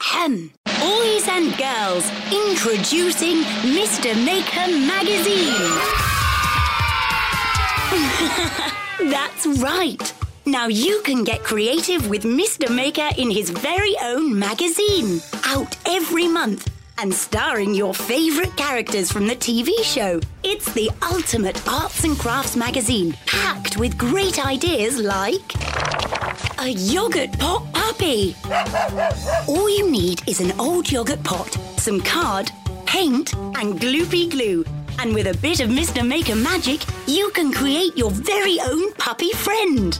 [0.00, 0.52] Ahem.
[0.64, 4.14] Boys and girls, introducing Mr.
[4.24, 5.54] Maker Magazine.
[9.10, 10.12] That's right.
[10.46, 12.74] Now you can get creative with Mr.
[12.74, 15.20] Maker in his very own magazine.
[15.44, 20.20] Out every month and starring your favourite characters from the TV show.
[20.42, 25.52] It's the ultimate arts and crafts magazine, packed with great ideas like
[26.58, 28.34] a yogurt pot puppy.
[29.46, 32.50] All you need is an old yogurt pot, some card,
[32.84, 34.64] paint, and gloopy glue.
[34.98, 36.06] And with a bit of Mr.
[36.06, 39.94] Maker magic, you can create your very own puppy friend.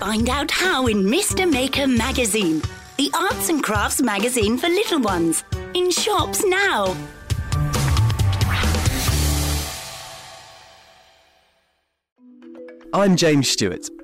[0.00, 1.48] Find out how in Mr.
[1.48, 2.60] Maker magazine,
[2.96, 5.44] the arts and crafts magazine for little ones.
[5.74, 6.96] In shops now.
[12.92, 13.88] I'm James Stewart,